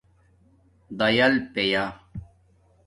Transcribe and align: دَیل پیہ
دَیل 0.99 1.33
پیہ 1.53 1.83